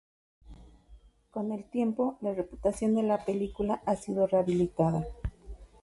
Con 1.29 1.51
el 1.51 1.63
tiempo, 1.69 2.17
la 2.21 2.33
reputación 2.33 2.95
de 2.95 3.03
la 3.03 3.23
película 3.23 3.83
ha 3.85 3.95
sido 3.95 4.25
rehabilitada. 4.25 5.05